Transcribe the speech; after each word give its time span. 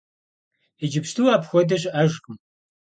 Иджыпсту 0.83 1.25
апхуэдэ 1.35 1.75
щыӀэжкъым. 1.81 2.37